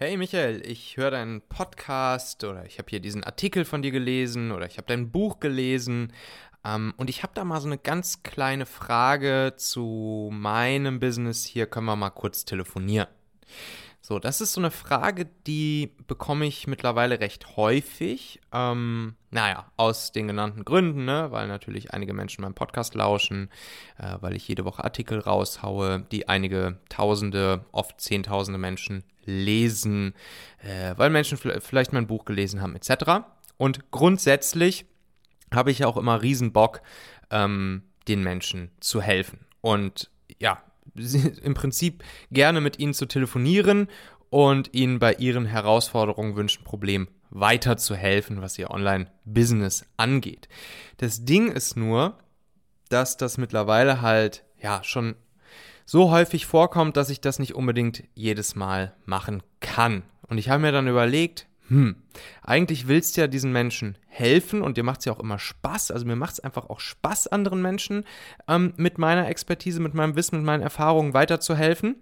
Hey 0.00 0.16
Michael, 0.16 0.62
ich 0.64 0.96
höre 0.96 1.10
deinen 1.10 1.40
Podcast 1.40 2.44
oder 2.44 2.64
ich 2.64 2.78
habe 2.78 2.88
hier 2.88 3.00
diesen 3.00 3.24
Artikel 3.24 3.64
von 3.64 3.82
dir 3.82 3.90
gelesen 3.90 4.52
oder 4.52 4.64
ich 4.64 4.76
habe 4.76 4.86
dein 4.86 5.10
Buch 5.10 5.40
gelesen 5.40 6.12
ähm, 6.64 6.94
und 6.98 7.10
ich 7.10 7.24
habe 7.24 7.32
da 7.34 7.42
mal 7.42 7.60
so 7.60 7.66
eine 7.66 7.78
ganz 7.78 8.22
kleine 8.22 8.64
Frage 8.64 9.54
zu 9.56 10.30
meinem 10.32 11.00
Business. 11.00 11.44
Hier 11.44 11.66
können 11.66 11.86
wir 11.86 11.96
mal 11.96 12.10
kurz 12.10 12.44
telefonieren. 12.44 13.08
So, 14.08 14.18
das 14.18 14.40
ist 14.40 14.54
so 14.54 14.60
eine 14.62 14.70
Frage, 14.70 15.26
die 15.46 15.92
bekomme 16.06 16.46
ich 16.46 16.66
mittlerweile 16.66 17.20
recht 17.20 17.58
häufig. 17.58 18.40
Ähm, 18.54 19.16
naja, 19.30 19.70
aus 19.76 20.12
den 20.12 20.28
genannten 20.28 20.64
Gründen, 20.64 21.04
ne? 21.04 21.26
weil 21.30 21.46
natürlich 21.46 21.92
einige 21.92 22.14
Menschen 22.14 22.40
meinen 22.40 22.54
Podcast 22.54 22.94
lauschen, 22.94 23.50
äh, 23.98 24.16
weil 24.20 24.34
ich 24.34 24.48
jede 24.48 24.64
Woche 24.64 24.82
Artikel 24.82 25.18
raushaue, 25.18 26.06
die 26.10 26.26
einige 26.26 26.78
Tausende, 26.88 27.66
oft 27.70 28.00
Zehntausende 28.00 28.56
Menschen 28.56 29.04
lesen, 29.26 30.14
äh, 30.62 30.94
weil 30.96 31.10
Menschen 31.10 31.36
vielleicht 31.36 31.92
mein 31.92 32.06
Buch 32.06 32.24
gelesen 32.24 32.62
haben, 32.62 32.76
etc. 32.76 33.26
Und 33.58 33.90
grundsätzlich 33.90 34.86
habe 35.52 35.70
ich 35.70 35.84
auch 35.84 35.98
immer 35.98 36.22
riesen 36.22 36.54
Bock, 36.54 36.80
ähm, 37.30 37.82
den 38.08 38.22
Menschen 38.22 38.70
zu 38.80 39.02
helfen. 39.02 39.40
Und 39.60 40.10
ja, 40.38 40.62
im 41.42 41.54
Prinzip 41.54 42.02
gerne 42.30 42.60
mit 42.60 42.78
ihnen 42.78 42.94
zu 42.94 43.06
telefonieren 43.06 43.88
und 44.30 44.74
ihnen 44.74 44.98
bei 44.98 45.14
ihren 45.14 45.46
Herausforderungen, 45.46 46.36
Wünschen, 46.36 46.64
Problemen 46.64 47.08
weiterzuhelfen, 47.30 48.40
was 48.40 48.58
ihr 48.58 48.70
Online-Business 48.70 49.84
angeht. 49.96 50.48
Das 50.96 51.24
Ding 51.24 51.50
ist 51.50 51.76
nur, 51.76 52.18
dass 52.88 53.16
das 53.16 53.38
mittlerweile 53.38 54.00
halt 54.00 54.44
ja 54.60 54.82
schon 54.82 55.14
so 55.84 56.10
häufig 56.10 56.46
vorkommt, 56.46 56.96
dass 56.96 57.10
ich 57.10 57.20
das 57.20 57.38
nicht 57.38 57.54
unbedingt 57.54 58.04
jedes 58.14 58.54
Mal 58.54 58.94
machen 59.04 59.42
kann. 59.60 60.02
Und 60.28 60.38
ich 60.38 60.48
habe 60.50 60.62
mir 60.62 60.72
dann 60.72 60.88
überlegt, 60.88 61.47
hm, 61.68 61.96
eigentlich 62.42 62.88
willst 62.88 63.16
du 63.16 63.20
ja 63.20 63.26
diesen 63.26 63.52
Menschen 63.52 63.98
helfen 64.06 64.62
und 64.62 64.76
dir 64.76 64.84
macht 64.84 65.00
es 65.00 65.04
ja 65.04 65.12
auch 65.12 65.20
immer 65.20 65.38
Spaß. 65.38 65.90
Also 65.90 66.06
mir 66.06 66.16
macht 66.16 66.34
es 66.34 66.40
einfach 66.40 66.70
auch 66.70 66.80
Spaß, 66.80 67.28
anderen 67.28 67.62
Menschen 67.62 68.04
ähm, 68.48 68.72
mit 68.76 68.98
meiner 68.98 69.28
Expertise, 69.28 69.80
mit 69.80 69.94
meinem 69.94 70.16
Wissen, 70.16 70.36
mit 70.36 70.46
meinen 70.46 70.62
Erfahrungen 70.62 71.14
weiterzuhelfen. 71.14 71.96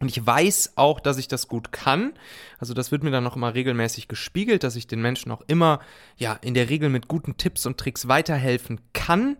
Und 0.00 0.08
ich 0.08 0.24
weiß 0.24 0.74
auch, 0.76 1.00
dass 1.00 1.18
ich 1.18 1.26
das 1.26 1.48
gut 1.48 1.72
kann. 1.72 2.12
Also 2.58 2.72
das 2.72 2.92
wird 2.92 3.02
mir 3.02 3.10
dann 3.10 3.24
noch 3.24 3.34
immer 3.34 3.54
regelmäßig 3.54 4.06
gespiegelt, 4.06 4.62
dass 4.62 4.76
ich 4.76 4.86
den 4.86 5.02
Menschen 5.02 5.32
auch 5.32 5.42
immer, 5.48 5.80
ja, 6.16 6.34
in 6.40 6.54
der 6.54 6.70
Regel 6.70 6.88
mit 6.88 7.08
guten 7.08 7.36
Tipps 7.36 7.66
und 7.66 7.78
Tricks 7.78 8.06
weiterhelfen 8.06 8.80
kann 8.92 9.36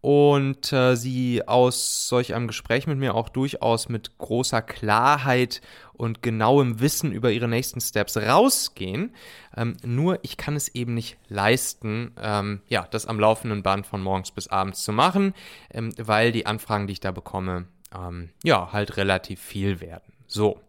und 0.00 0.72
äh, 0.72 0.94
sie 0.94 1.46
aus 1.46 2.08
solch 2.08 2.34
einem 2.34 2.46
Gespräch 2.46 2.86
mit 2.86 2.98
mir 2.98 3.14
auch 3.14 3.28
durchaus 3.28 3.88
mit 3.88 4.16
großer 4.18 4.62
Klarheit 4.62 5.60
und 5.92 6.22
genauem 6.22 6.80
Wissen 6.80 7.10
über 7.10 7.32
ihre 7.32 7.48
nächsten 7.48 7.80
Steps 7.80 8.16
rausgehen. 8.16 9.14
Ähm, 9.56 9.76
nur 9.84 10.20
ich 10.22 10.36
kann 10.36 10.54
es 10.54 10.68
eben 10.68 10.94
nicht 10.94 11.18
leisten, 11.28 12.12
ähm, 12.22 12.60
ja, 12.68 12.86
das 12.90 13.06
am 13.06 13.18
laufenden 13.18 13.64
Band 13.64 13.86
von 13.86 14.00
morgens 14.00 14.30
bis 14.30 14.46
abends 14.46 14.84
zu 14.84 14.92
machen, 14.92 15.34
ähm, 15.70 15.92
weil 15.98 16.30
die 16.30 16.46
Anfragen, 16.46 16.86
die 16.86 16.92
ich 16.92 17.00
da 17.00 17.10
bekomme, 17.10 17.66
ähm, 17.92 18.30
ja, 18.44 18.72
halt 18.72 18.96
relativ 18.96 19.40
viel 19.40 19.80
werden. 19.80 20.12
So. 20.28 20.60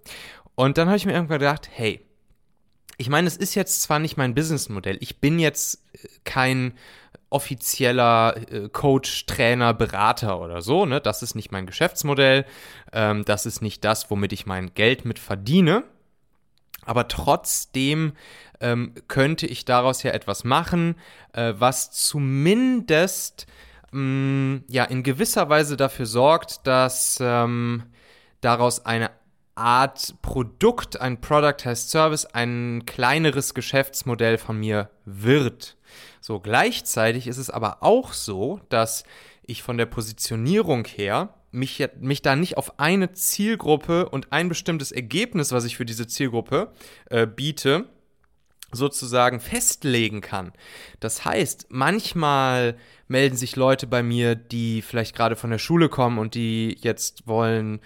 Und 0.55 0.77
dann 0.77 0.87
habe 0.87 0.97
ich 0.97 1.05
mir 1.05 1.13
irgendwann 1.13 1.39
gedacht, 1.39 1.69
hey, 1.71 2.03
ich 2.97 3.09
meine, 3.09 3.27
es 3.27 3.37
ist 3.37 3.55
jetzt 3.55 3.81
zwar 3.83 3.99
nicht 3.99 4.17
mein 4.17 4.33
Businessmodell, 4.33 4.97
ich 4.99 5.19
bin 5.19 5.37
jetzt 5.37 5.83
äh, 5.93 6.07
kein 6.23 6.73
offizieller 7.29 8.35
äh, 8.51 8.69
Coach, 8.69 9.25
Trainer, 9.25 9.73
Berater 9.73 10.39
oder 10.41 10.61
so. 10.61 10.85
Ne? 10.85 10.99
Das 11.01 11.21
ist 11.21 11.35
nicht 11.35 11.51
mein 11.51 11.65
Geschäftsmodell. 11.65 12.45
Ähm, 12.91 13.25
das 13.25 13.45
ist 13.45 13.61
nicht 13.61 13.83
das, 13.83 14.09
womit 14.09 14.33
ich 14.33 14.45
mein 14.45 14.73
Geld 14.73 15.05
mit 15.05 15.19
verdiene. 15.19 15.83
Aber 16.85 17.07
trotzdem 17.07 18.13
ähm, 18.61 18.93
könnte 19.07 19.45
ich 19.45 19.65
daraus 19.65 20.01
ja 20.03 20.11
etwas 20.11 20.43
machen, 20.43 20.95
äh, 21.33 21.53
was 21.57 21.91
zumindest 21.91 23.45
mh, 23.91 23.99
mm, 24.01 24.63
ja 24.67 24.85
in 24.85 25.03
gewisser 25.03 25.49
Weise 25.49 25.77
dafür 25.77 26.05
sorgt, 26.05 26.65
dass 26.65 27.19
ähm, 27.21 27.83
daraus 28.41 28.85
eine 28.85 29.11
Art 29.59 30.15
Produkt, 30.21 30.99
ein 30.99 31.21
Product 31.21 31.65
heißt 31.65 31.91
Service, 31.91 32.25
ein 32.25 32.83
kleineres 32.85 33.53
Geschäftsmodell 33.53 34.37
von 34.37 34.57
mir 34.57 34.89
wird. 35.05 35.77
So, 36.21 36.39
gleichzeitig 36.39 37.27
ist 37.27 37.37
es 37.37 37.49
aber 37.49 37.83
auch 37.83 38.13
so, 38.13 38.61
dass 38.69 39.03
ich 39.43 39.61
von 39.61 39.77
der 39.77 39.85
Positionierung 39.85 40.85
her 40.85 41.33
mich, 41.51 41.85
mich 41.99 42.21
da 42.21 42.35
nicht 42.35 42.57
auf 42.57 42.79
eine 42.79 43.11
Zielgruppe 43.13 44.09
und 44.09 44.31
ein 44.31 44.49
bestimmtes 44.49 44.91
Ergebnis, 44.91 45.51
was 45.51 45.65
ich 45.65 45.77
für 45.77 45.85
diese 45.85 46.07
Zielgruppe 46.07 46.71
äh, 47.09 47.25
biete, 47.25 47.85
sozusagen 48.71 49.39
festlegen 49.39 50.21
kann. 50.21 50.53
Das 50.99 51.25
heißt, 51.25 51.67
manchmal 51.69 52.77
melden 53.07 53.35
sich 53.35 53.55
Leute 53.55 53.87
bei 53.87 54.03
mir, 54.03 54.35
die 54.35 54.81
vielleicht 54.83 55.15
gerade 55.15 55.35
von 55.35 55.49
der 55.49 55.57
Schule 55.57 55.89
kommen 55.89 56.19
und 56.19 56.35
die 56.35 56.77
jetzt 56.79 57.27
wollen 57.27 57.79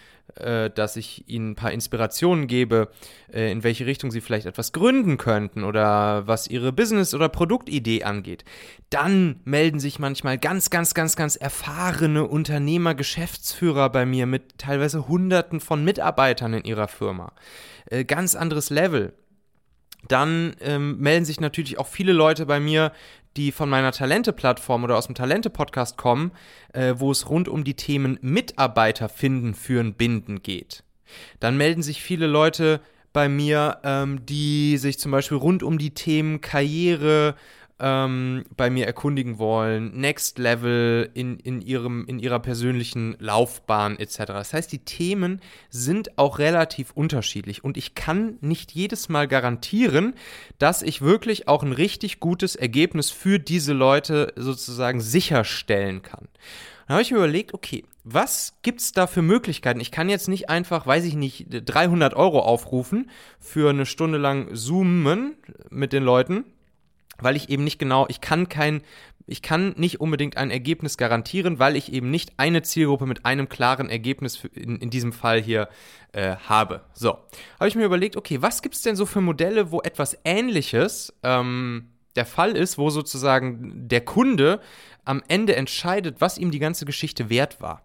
dass 0.69 0.95
ich 0.95 1.27
ihnen 1.27 1.51
ein 1.51 1.55
paar 1.55 1.71
Inspirationen 1.71 2.47
gebe, 2.47 2.89
äh, 3.31 3.51
in 3.51 3.63
welche 3.63 3.85
Richtung 3.85 4.09
sie 4.09 4.21
vielleicht 4.21 4.45
etwas 4.45 4.71
gründen 4.71 5.17
könnten 5.17 5.63
oder 5.63 6.27
was 6.27 6.47
ihre 6.47 6.71
Business- 6.71 7.13
oder 7.13 7.29
Produktidee 7.29 8.03
angeht. 8.03 8.43
Dann 8.89 9.41
melden 9.43 9.79
sich 9.79 9.99
manchmal 9.99 10.37
ganz, 10.37 10.69
ganz, 10.69 10.93
ganz, 10.93 11.15
ganz 11.15 11.35
erfahrene 11.35 12.25
Unternehmer, 12.25 12.95
Geschäftsführer 12.95 13.89
bei 13.89 14.05
mir 14.05 14.25
mit 14.25 14.57
teilweise 14.57 15.07
Hunderten 15.07 15.59
von 15.59 15.83
Mitarbeitern 15.83 16.53
in 16.53 16.63
ihrer 16.63 16.87
Firma. 16.87 17.33
Äh, 17.85 18.05
ganz 18.05 18.35
anderes 18.35 18.69
Level. 18.69 19.13
Dann 20.07 20.55
ähm, 20.59 20.99
melden 20.99 21.25
sich 21.25 21.39
natürlich 21.39 21.79
auch 21.79 21.87
viele 21.87 22.11
Leute 22.11 22.45
bei 22.45 22.59
mir, 22.59 22.91
die 23.37 23.51
von 23.51 23.69
meiner 23.69 23.91
Talente-Plattform 23.91 24.83
oder 24.83 24.97
aus 24.97 25.07
dem 25.07 25.15
Talente-Podcast 25.15 25.97
kommen, 25.97 26.31
äh, 26.73 26.95
wo 26.97 27.11
es 27.11 27.29
rund 27.29 27.47
um 27.47 27.63
die 27.63 27.75
Themen 27.75 28.19
Mitarbeiter 28.21 29.09
finden, 29.09 29.53
führen, 29.53 29.93
binden 29.93 30.43
geht. 30.43 30.83
Dann 31.39 31.57
melden 31.57 31.83
sich 31.83 32.01
viele 32.01 32.27
Leute 32.27 32.81
bei 33.11 33.29
mir, 33.29 33.79
ähm, 33.83 34.25
die 34.25 34.77
sich 34.77 34.99
zum 34.99 35.11
Beispiel 35.11 35.37
rund 35.37 35.63
um 35.63 35.77
die 35.77 35.93
Themen 35.93 36.41
Karriere, 36.41 37.35
ähm, 37.79 38.45
bei 38.55 38.69
mir 38.69 38.85
erkundigen 38.85 39.39
wollen, 39.39 39.99
Next 39.99 40.37
Level 40.37 41.09
in, 41.13 41.39
in, 41.39 41.61
ihrem, 41.61 42.05
in 42.07 42.19
ihrer 42.19 42.39
persönlichen 42.39 43.15
Laufbahn 43.19 43.97
etc. 43.97 44.17
Das 44.27 44.53
heißt, 44.53 44.71
die 44.71 44.85
Themen 44.85 45.41
sind 45.69 46.17
auch 46.17 46.39
relativ 46.39 46.91
unterschiedlich 46.91 47.63
und 47.63 47.77
ich 47.77 47.95
kann 47.95 48.37
nicht 48.41 48.71
jedes 48.71 49.09
Mal 49.09 49.27
garantieren, 49.27 50.13
dass 50.59 50.81
ich 50.81 51.01
wirklich 51.01 51.47
auch 51.47 51.63
ein 51.63 51.73
richtig 51.73 52.19
gutes 52.19 52.55
Ergebnis 52.55 53.09
für 53.09 53.39
diese 53.39 53.73
Leute 53.73 54.33
sozusagen 54.35 55.01
sicherstellen 55.01 56.01
kann. 56.01 56.27
Dann 56.87 56.95
habe 56.95 57.01
ich 57.01 57.11
mir 57.11 57.17
überlegt, 57.17 57.53
okay, 57.53 57.85
was 58.03 58.57
gibt 58.61 58.81
es 58.81 58.91
da 58.91 59.07
für 59.07 59.21
Möglichkeiten? 59.21 59.79
Ich 59.79 59.91
kann 59.91 60.09
jetzt 60.09 60.27
nicht 60.27 60.49
einfach, 60.49 60.85
weiß 60.85 61.05
ich 61.05 61.15
nicht, 61.15 61.47
300 61.49 62.13
Euro 62.13 62.39
aufrufen 62.39 63.09
für 63.39 63.69
eine 63.69 63.85
Stunde 63.85 64.17
lang 64.17 64.53
Zoomen 64.53 65.37
mit 65.69 65.93
den 65.93 66.03
Leuten 66.03 66.43
weil 67.23 67.35
ich 67.35 67.49
eben 67.49 67.63
nicht 67.63 67.79
genau, 67.79 68.05
ich 68.09 68.21
kann 68.21 68.49
kein, 68.49 68.81
ich 69.25 69.41
kann 69.41 69.73
nicht 69.77 70.01
unbedingt 70.01 70.37
ein 70.37 70.51
Ergebnis 70.51 70.97
garantieren, 70.97 71.59
weil 71.59 71.75
ich 71.75 71.91
eben 71.91 72.09
nicht 72.11 72.33
eine 72.37 72.61
Zielgruppe 72.61 73.05
mit 73.05 73.25
einem 73.25 73.49
klaren 73.49 73.89
Ergebnis 73.89 74.43
in, 74.53 74.77
in 74.77 74.89
diesem 74.89 75.13
Fall 75.13 75.41
hier 75.41 75.69
äh, 76.11 76.35
habe. 76.35 76.81
So, 76.93 77.17
habe 77.59 77.67
ich 77.67 77.75
mir 77.75 77.85
überlegt, 77.85 78.17
okay, 78.17 78.41
was 78.41 78.61
gibt 78.61 78.75
es 78.75 78.81
denn 78.81 78.95
so 78.95 79.05
für 79.05 79.21
Modelle, 79.21 79.71
wo 79.71 79.81
etwas 79.81 80.17
Ähnliches 80.23 81.13
ähm, 81.23 81.89
der 82.15 82.25
Fall 82.25 82.55
ist, 82.55 82.77
wo 82.77 82.89
sozusagen 82.89 83.87
der 83.87 84.01
Kunde 84.01 84.59
am 85.05 85.23
Ende 85.27 85.55
entscheidet, 85.55 86.21
was 86.21 86.37
ihm 86.37 86.51
die 86.51 86.59
ganze 86.59 86.85
Geschichte 86.85 87.29
wert 87.29 87.61
war. 87.61 87.83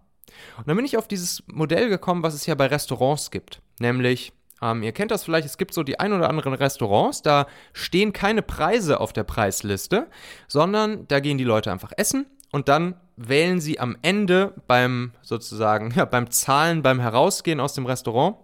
Und 0.56 0.69
dann 0.69 0.77
bin 0.77 0.84
ich 0.84 0.97
auf 0.97 1.09
dieses 1.09 1.43
Modell 1.47 1.88
gekommen, 1.88 2.22
was 2.22 2.34
es 2.34 2.47
ja 2.47 2.54
bei 2.54 2.66
Restaurants 2.66 3.30
gibt, 3.30 3.60
nämlich 3.80 4.33
ähm, 4.63 4.83
ihr 4.83 4.93
kennt 4.93 5.10
das 5.10 5.25
vielleicht, 5.25 5.47
es 5.47 5.59
gibt 5.59 5.75
so 5.75 5.83
die 5.83 6.01
ein 6.01 6.13
oder 6.13 6.28
anderen 6.28 6.55
Restaurants, 6.55 7.22
da 7.22 7.47
stehen 7.72 8.13
keine 8.13 8.43
Preise 8.43 9.01
auf 9.01 9.13
der 9.13 9.25
Preisliste, 9.25 10.09
sondern 10.47 11.07
da 11.09 11.21
gehen 11.21 11.39
die 11.39 11.45
Leute 11.45 11.71
einfach 11.71 11.93
essen 11.97 12.27
und 12.51 12.69
dann 12.69 12.95
wählen 13.16 13.60
sie 13.60 13.78
am 13.81 13.97
Ende 14.03 14.55
beim 14.66 15.13
sozusagen, 15.22 15.93
ja, 15.97 16.05
beim 16.05 16.31
Zahlen, 16.31 16.83
beim 16.83 17.01
Herausgehen 17.01 17.60
aus 17.60 17.75
dem 17.75 17.87
Restaurant, 17.87 18.37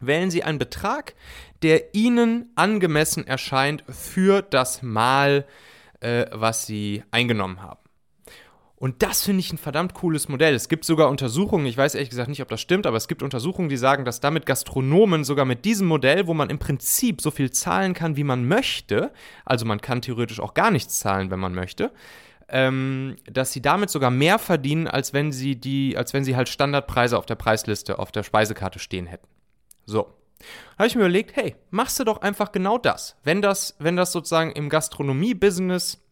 wählen 0.00 0.30
sie 0.30 0.42
einen 0.42 0.58
Betrag, 0.58 1.14
der 1.62 1.94
ihnen 1.94 2.50
angemessen 2.54 3.26
erscheint 3.26 3.82
für 3.88 4.42
das 4.42 4.82
Mahl, 4.82 5.46
äh, 6.00 6.26
was 6.32 6.66
sie 6.66 7.02
eingenommen 7.10 7.62
haben. 7.62 7.85
Und 8.78 9.02
das 9.02 9.22
finde 9.22 9.40
ich 9.40 9.52
ein 9.52 9.58
verdammt 9.58 9.94
cooles 9.94 10.28
Modell. 10.28 10.54
Es 10.54 10.68
gibt 10.68 10.84
sogar 10.84 11.08
Untersuchungen, 11.08 11.64
ich 11.64 11.78
weiß 11.78 11.94
ehrlich 11.94 12.10
gesagt 12.10 12.28
nicht, 12.28 12.42
ob 12.42 12.48
das 12.48 12.60
stimmt, 12.60 12.86
aber 12.86 12.98
es 12.98 13.08
gibt 13.08 13.22
Untersuchungen, 13.22 13.70
die 13.70 13.78
sagen, 13.78 14.04
dass 14.04 14.20
damit 14.20 14.44
Gastronomen 14.44 15.24
sogar 15.24 15.46
mit 15.46 15.64
diesem 15.64 15.86
Modell, 15.86 16.26
wo 16.26 16.34
man 16.34 16.50
im 16.50 16.58
Prinzip 16.58 17.22
so 17.22 17.30
viel 17.30 17.50
zahlen 17.50 17.94
kann, 17.94 18.16
wie 18.16 18.24
man 18.24 18.46
möchte, 18.46 19.12
also 19.46 19.64
man 19.64 19.80
kann 19.80 20.02
theoretisch 20.02 20.40
auch 20.40 20.52
gar 20.52 20.70
nichts 20.70 20.98
zahlen, 20.98 21.30
wenn 21.30 21.40
man 21.40 21.54
möchte, 21.54 21.90
ähm, 22.48 23.16
dass 23.24 23.52
sie 23.52 23.62
damit 23.62 23.88
sogar 23.88 24.10
mehr 24.10 24.38
verdienen, 24.38 24.86
als 24.86 25.14
wenn 25.14 25.32
sie 25.32 25.56
die, 25.56 25.96
als 25.96 26.12
wenn 26.12 26.24
sie 26.24 26.36
halt 26.36 26.50
Standardpreise 26.50 27.16
auf 27.16 27.26
der 27.26 27.34
Preisliste, 27.34 27.98
auf 27.98 28.12
der 28.12 28.24
Speisekarte 28.24 28.78
stehen 28.78 29.06
hätten. 29.06 29.26
So. 29.86 30.12
habe 30.76 30.86
ich 30.86 30.94
mir 30.94 31.02
überlegt, 31.02 31.34
hey, 31.34 31.56
machst 31.70 31.98
du 31.98 32.04
doch 32.04 32.20
einfach 32.20 32.52
genau 32.52 32.76
das. 32.76 33.16
Wenn 33.24 33.40
das, 33.40 33.74
wenn 33.78 33.96
das 33.96 34.12
sozusagen 34.12 34.52
im 34.52 34.68
Gastronomie-Business 34.68 36.02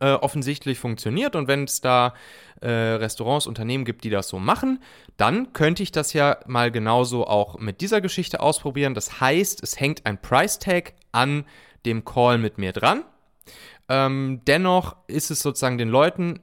äh, 0.00 0.12
offensichtlich 0.12 0.78
funktioniert 0.78 1.36
und 1.36 1.48
wenn 1.48 1.64
es 1.64 1.80
da 1.80 2.14
äh, 2.60 2.68
Restaurants, 2.68 3.46
Unternehmen 3.46 3.84
gibt, 3.84 4.04
die 4.04 4.10
das 4.10 4.28
so 4.28 4.38
machen, 4.38 4.82
dann 5.16 5.52
könnte 5.52 5.82
ich 5.82 5.92
das 5.92 6.12
ja 6.12 6.38
mal 6.46 6.70
genauso 6.70 7.26
auch 7.26 7.58
mit 7.58 7.80
dieser 7.80 8.00
Geschichte 8.00 8.40
ausprobieren. 8.40 8.94
Das 8.94 9.20
heißt, 9.20 9.62
es 9.62 9.78
hängt 9.78 10.06
ein 10.06 10.20
Price 10.20 10.58
Tag 10.58 10.94
an 11.12 11.44
dem 11.84 12.04
Call 12.04 12.38
mit 12.38 12.58
mir 12.58 12.72
dran. 12.72 13.04
Ähm, 13.88 14.40
dennoch 14.46 14.96
ist 15.06 15.30
es 15.30 15.40
sozusagen 15.40 15.78
den 15.78 15.88
Leuten 15.88 16.40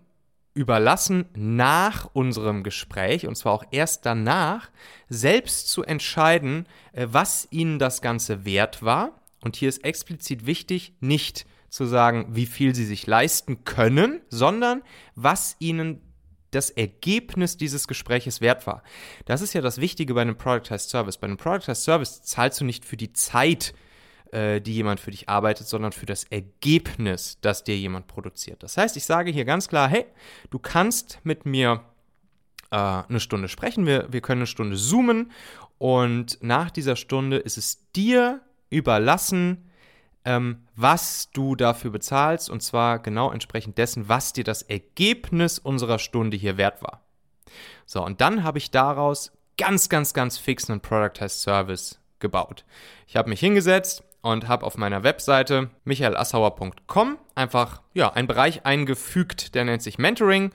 überlassen, 0.53 1.25
nach 1.35 2.09
unserem 2.13 2.63
Gespräch, 2.63 3.27
und 3.27 3.35
zwar 3.35 3.53
auch 3.53 3.65
erst 3.71 4.05
danach, 4.05 4.69
selbst 5.09 5.69
zu 5.69 5.83
entscheiden, 5.83 6.67
äh, 6.93 7.07
was 7.09 7.47
ihnen 7.51 7.79
das 7.79 8.01
Ganze 8.01 8.45
wert 8.45 8.83
war. 8.83 9.19
Und 9.41 9.55
hier 9.55 9.69
ist 9.69 9.83
explizit 9.83 10.45
wichtig, 10.45 10.93
nicht 10.99 11.45
zu 11.73 11.87
sagen, 11.87 12.27
wie 12.29 12.45
viel 12.45 12.75
sie 12.75 12.85
sich 12.85 13.07
leisten 13.07 13.65
können, 13.65 14.21
sondern 14.29 14.83
was 15.15 15.55
ihnen 15.57 16.01
das 16.51 16.69
Ergebnis 16.69 17.57
dieses 17.57 17.87
Gespräches 17.87 18.41
wert 18.41 18.67
war. 18.67 18.83
Das 19.25 19.41
ist 19.41 19.53
ja 19.53 19.61
das 19.61 19.81
Wichtige 19.81 20.13
bei 20.13 20.21
einem 20.21 20.37
Productized 20.37 20.91
Service. 20.91 21.17
Bei 21.17 21.25
einem 21.25 21.37
Productized 21.37 21.83
Service 21.83 22.21
zahlst 22.21 22.61
du 22.61 22.65
nicht 22.65 22.85
für 22.85 22.95
die 22.95 23.11
Zeit, 23.11 23.73
äh, 24.31 24.61
die 24.61 24.75
jemand 24.75 24.99
für 24.99 25.09
dich 25.09 25.29
arbeitet, 25.29 25.65
sondern 25.67 25.93
für 25.93 26.05
das 26.05 26.25
Ergebnis, 26.25 27.39
das 27.41 27.63
dir 27.63 27.75
jemand 27.75 28.05
produziert. 28.05 28.61
Das 28.61 28.77
heißt, 28.77 28.95
ich 28.95 29.05
sage 29.05 29.31
hier 29.31 29.45
ganz 29.45 29.67
klar, 29.67 29.89
hey, 29.89 30.05
du 30.51 30.59
kannst 30.59 31.21
mit 31.23 31.47
mir 31.47 31.81
äh, 32.69 32.75
eine 32.75 33.19
Stunde 33.19 33.47
sprechen, 33.47 33.87
wir, 33.87 34.13
wir 34.13 34.21
können 34.21 34.41
eine 34.41 34.47
Stunde 34.47 34.77
zoomen 34.77 35.31
und 35.79 36.37
nach 36.43 36.69
dieser 36.69 36.97
Stunde 36.97 37.37
ist 37.37 37.57
es 37.57 37.89
dir 37.93 38.41
überlassen, 38.69 39.71
ähm, 40.25 40.63
was 40.75 41.31
du 41.31 41.55
dafür 41.55 41.91
bezahlst 41.91 42.49
und 42.49 42.61
zwar 42.61 42.99
genau 42.99 43.31
entsprechend 43.31 43.77
dessen, 43.77 44.09
was 44.09 44.33
dir 44.33 44.43
das 44.43 44.61
Ergebnis 44.61 45.59
unserer 45.59 45.99
Stunde 45.99 46.37
hier 46.37 46.57
wert 46.57 46.81
war. 46.81 47.01
So, 47.85 48.03
und 48.03 48.21
dann 48.21 48.43
habe 48.43 48.57
ich 48.57 48.71
daraus 48.71 49.31
ganz, 49.57 49.89
ganz, 49.89 50.13
ganz 50.13 50.37
fix 50.37 50.69
einen 50.69 50.81
Productized 50.81 51.41
Service 51.41 51.99
gebaut. 52.19 52.63
Ich 53.07 53.15
habe 53.15 53.29
mich 53.29 53.39
hingesetzt, 53.39 54.03
und 54.23 54.47
habe 54.47 54.65
auf 54.65 54.77
meiner 54.77 55.03
Webseite 55.03 55.69
michaelassauer.com 55.83 57.17
einfach 57.35 57.81
ja, 57.93 58.11
einen 58.13 58.27
Bereich 58.27 58.65
eingefügt, 58.65 59.53
der 59.53 59.65
nennt 59.65 59.83
sich 59.83 59.99
Mentoring 59.99 60.51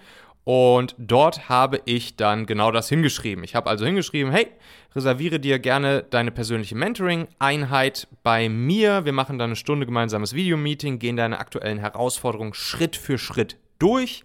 und 0.49 0.95
dort 0.97 1.51
habe 1.51 1.83
ich 1.85 2.17
dann 2.17 2.47
genau 2.47 2.71
das 2.73 2.89
hingeschrieben. 2.89 3.45
Ich 3.45 3.55
habe 3.55 3.69
also 3.69 3.85
hingeschrieben, 3.85 4.33
hey, 4.33 4.47
reserviere 4.95 5.39
dir 5.39 5.59
gerne 5.59 6.05
deine 6.09 6.31
persönliche 6.31 6.75
Mentoring-Einheit 6.75 8.09
bei 8.23 8.49
mir. 8.49 9.05
Wir 9.05 9.13
machen 9.13 9.39
dann 9.39 9.51
eine 9.51 9.57
Stunde 9.57 9.85
gemeinsames 9.85 10.33
Videomeeting, 10.33 10.99
gehen 10.99 11.19
deine 11.19 11.39
aktuellen 11.39 11.77
Herausforderungen 11.77 12.55
Schritt 12.55 12.97
für 12.97 13.19
Schritt 13.19 13.59
durch 13.79 14.25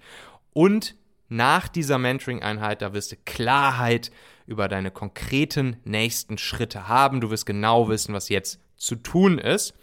und 0.54 0.96
nach 1.28 1.68
dieser 1.68 1.98
Mentoring-Einheit, 1.98 2.82
da 2.82 2.94
wirst 2.94 3.12
du 3.12 3.18
Klarheit 3.26 4.10
über 4.46 4.70
deine 4.70 4.92
konkreten 4.92 5.76
nächsten 5.84 6.38
Schritte 6.38 6.88
haben. 6.88 7.20
Du 7.20 7.32
wirst 7.32 7.46
genau 7.46 7.90
wissen, 7.90 8.14
was 8.14 8.30
jetzt 8.30 8.62
zu 8.78 8.96
tun 8.96 9.40
ist. 9.40 9.74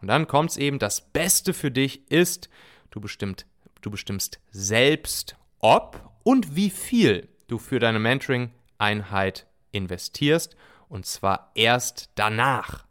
Und 0.00 0.08
dann 0.08 0.26
kommt 0.26 0.52
es 0.52 0.56
eben, 0.56 0.78
das 0.78 1.02
Beste 1.02 1.52
für 1.52 1.70
dich 1.70 2.10
ist, 2.10 2.48
du, 2.90 3.02
bestimmt, 3.02 3.44
du 3.82 3.90
bestimmst 3.90 4.40
selbst, 4.50 5.36
ob 5.60 6.10
und 6.22 6.56
wie 6.56 6.70
viel 6.70 7.28
du 7.46 7.58
für 7.58 7.78
deine 7.78 7.98
Mentoring-Einheit 7.98 9.46
investierst. 9.72 10.56
Und 10.88 11.06
zwar 11.06 11.52
erst 11.54 12.10
danach. 12.16 12.86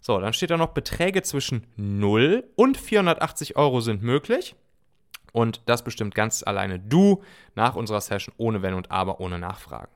So, 0.00 0.20
dann 0.20 0.32
steht 0.32 0.50
da 0.50 0.56
noch, 0.56 0.68
Beträge 0.68 1.22
zwischen 1.22 1.66
0 1.76 2.44
und 2.56 2.76
480 2.76 3.56
Euro 3.56 3.80
sind 3.80 4.02
möglich. 4.02 4.54
Und 5.32 5.62
das 5.66 5.84
bestimmt 5.84 6.14
ganz 6.14 6.42
alleine 6.42 6.78
du 6.78 7.22
nach 7.54 7.74
unserer 7.74 8.00
Session 8.00 8.34
ohne 8.38 8.62
Wenn 8.62 8.74
und 8.74 8.90
Aber, 8.90 9.20
ohne 9.20 9.38
Nachfragen. 9.38 9.92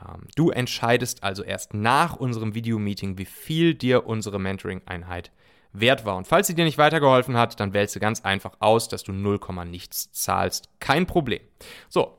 Ähm, 0.00 0.26
du 0.34 0.50
entscheidest 0.50 1.22
also 1.22 1.42
erst 1.42 1.74
nach 1.74 2.16
unserem 2.16 2.54
Videomeeting, 2.54 3.18
wie 3.18 3.24
viel 3.24 3.74
dir 3.74 4.06
unsere 4.06 4.38
Mentoring-Einheit 4.38 5.30
wert 5.80 6.04
war. 6.04 6.16
Und 6.16 6.26
falls 6.26 6.46
sie 6.46 6.54
dir 6.54 6.64
nicht 6.64 6.78
weitergeholfen 6.78 7.36
hat, 7.36 7.58
dann 7.60 7.72
wählst 7.72 7.94
du 7.96 8.00
ganz 8.00 8.22
einfach 8.22 8.52
aus, 8.58 8.88
dass 8.88 9.02
du 9.02 9.12
0, 9.12 9.38
nichts 9.66 10.12
zahlst. 10.12 10.68
Kein 10.80 11.06
Problem. 11.06 11.40
So, 11.88 12.18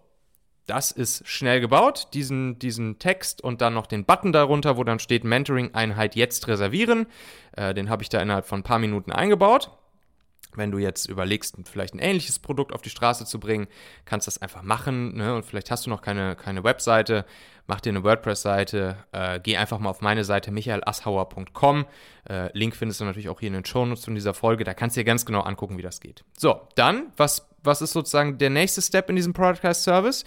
das 0.68 0.92
ist 0.92 1.25
schnell 1.27 1.62
gebaut, 1.62 2.09
diesen, 2.13 2.59
diesen 2.59 3.00
Text 3.00 3.42
und 3.42 3.62
dann 3.62 3.74
noch 3.74 3.88
den 3.88 4.06
Button 4.06 4.33
darunter, 4.33 4.77
wo 4.77 4.83
dann 4.83 5.00
steht 5.00 5.24
Mentoring-Einheit 5.24 6.15
jetzt 6.15 6.48
reservieren. 6.48 7.07
Äh, 7.54 7.74
den 7.74 7.89
habe 7.89 8.04
ich 8.04 8.09
da 8.09 8.21
innerhalb 8.21 8.45
von 8.45 8.59
ein 8.59 8.63
paar 8.63 8.80
Minuten 8.80 9.12
eingebaut. 9.12 9.71
Wenn 10.57 10.71
du 10.71 10.77
jetzt 10.77 11.07
überlegst, 11.07 11.56
vielleicht 11.65 11.94
ein 11.94 12.00
ähnliches 12.00 12.39
Produkt 12.39 12.74
auf 12.74 12.81
die 12.81 12.89
Straße 12.89 13.25
zu 13.25 13.39
bringen, 13.39 13.68
kannst 14.06 14.27
du 14.27 14.30
das 14.30 14.42
einfach 14.42 14.63
machen. 14.63 15.15
Ne? 15.15 15.36
Und 15.36 15.45
vielleicht 15.45 15.71
hast 15.71 15.86
du 15.86 15.89
noch 15.89 16.01
keine, 16.01 16.36
keine 16.36 16.63
Webseite, 16.63 17.25
mach 17.68 17.81
dir 17.81 17.89
eine 17.89 18.04
WordPress-Seite, 18.04 18.98
äh, 19.12 19.39
geh 19.42 19.57
einfach 19.57 19.80
mal 19.80 19.89
auf 19.89 20.01
meine 20.01 20.24
Seite 20.24 20.51
michaelassauer.com. 20.51 21.86
Äh, 22.30 22.57
Link 22.57 22.75
findest 22.75 23.00
du 23.01 23.06
natürlich 23.06 23.30
auch 23.30 23.39
hier 23.39 23.48
in 23.48 23.54
den 23.54 23.65
Shownotes 23.65 24.06
von 24.06 24.15
dieser 24.15 24.33
Folge. 24.33 24.63
Da 24.63 24.74
kannst 24.74 24.95
du 24.95 25.01
dir 25.01 25.06
ganz 25.06 25.25
genau 25.25 25.42
angucken, 25.42 25.77
wie 25.77 25.83
das 25.83 26.00
geht. 26.00 26.24
So, 26.38 26.68
dann, 26.75 27.12
was, 27.18 27.48
was 27.63 27.81
ist 27.81 27.94
sozusagen 27.94 28.38
der 28.38 28.50
nächste 28.50 28.81
Step 28.81 29.09
in 29.09 29.15
diesem 29.15 29.33
Podcast-Service? 29.33 30.25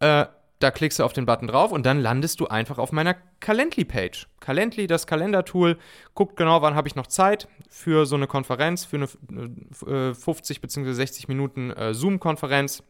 Äh, 0.00 0.26
da 0.58 0.70
klickst 0.70 0.98
du 0.98 1.04
auf 1.04 1.12
den 1.12 1.26
Button 1.26 1.48
drauf 1.48 1.70
und 1.70 1.84
dann 1.84 2.00
landest 2.00 2.40
du 2.40 2.46
einfach 2.46 2.78
auf 2.78 2.92
meiner 2.92 3.14
Calendly-Page. 3.40 4.26
Calendly, 4.40 4.86
das 4.86 5.06
Kalendertool, 5.06 5.78
guckt 6.14 6.36
genau, 6.36 6.62
wann 6.62 6.74
habe 6.74 6.88
ich 6.88 6.94
noch 6.94 7.06
Zeit 7.06 7.48
für 7.68 8.06
so 8.06 8.16
eine 8.16 8.26
Konferenz, 8.26 8.84
für 8.84 8.96
eine 8.96 10.10
äh, 10.10 10.14
50 10.14 10.60
bzw. 10.60 10.92
60 10.92 11.28
Minuten 11.28 11.70
äh, 11.70 11.92
Zoom-Konferenz. 11.92 12.82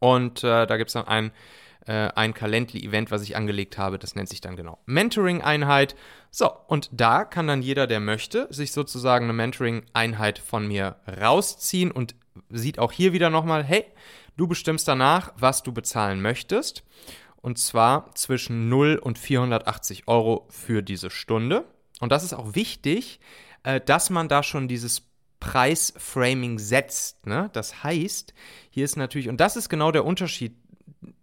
Und 0.00 0.42
äh, 0.42 0.66
da 0.66 0.76
gibt 0.76 0.88
es 0.88 0.94
dann 0.94 1.06
ein, 1.06 1.30
äh, 1.86 2.08
ein 2.16 2.34
Calendly-Event, 2.34 3.12
was 3.12 3.22
ich 3.22 3.36
angelegt 3.36 3.78
habe. 3.78 4.00
Das 4.00 4.16
nennt 4.16 4.28
sich 4.28 4.40
dann 4.40 4.56
genau 4.56 4.78
Mentoring-Einheit. 4.86 5.94
So, 6.32 6.50
und 6.66 6.90
da 6.92 7.24
kann 7.24 7.46
dann 7.46 7.62
jeder, 7.62 7.86
der 7.86 8.00
möchte, 8.00 8.48
sich 8.50 8.72
sozusagen 8.72 9.26
eine 9.26 9.34
Mentoring-Einheit 9.34 10.40
von 10.40 10.66
mir 10.66 10.96
rausziehen 11.20 11.92
und 11.92 12.16
sieht 12.50 12.80
auch 12.80 12.90
hier 12.90 13.12
wieder 13.12 13.30
nochmal, 13.30 13.62
hey, 13.62 13.84
Du 14.36 14.46
bestimmst 14.46 14.88
danach, 14.88 15.32
was 15.36 15.62
du 15.62 15.72
bezahlen 15.72 16.22
möchtest. 16.22 16.84
Und 17.36 17.58
zwar 17.58 18.14
zwischen 18.14 18.68
0 18.68 18.96
und 19.02 19.18
480 19.18 20.06
Euro 20.06 20.46
für 20.48 20.82
diese 20.82 21.10
Stunde. 21.10 21.64
Und 22.00 22.12
das 22.12 22.24
ist 22.24 22.32
auch 22.34 22.54
wichtig, 22.54 23.20
äh, 23.64 23.80
dass 23.80 24.10
man 24.10 24.28
da 24.28 24.42
schon 24.42 24.68
dieses 24.68 25.02
Preisframing 25.40 26.60
setzt. 26.60 27.26
Ne? 27.26 27.50
Das 27.52 27.82
heißt, 27.82 28.32
hier 28.70 28.84
ist 28.84 28.96
natürlich, 28.96 29.28
und 29.28 29.40
das 29.40 29.56
ist 29.56 29.68
genau 29.68 29.90
der 29.90 30.04
Unterschied 30.04 30.56